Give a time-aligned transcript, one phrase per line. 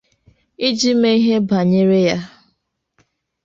[0.67, 2.17] iji mee ihe banyere ya.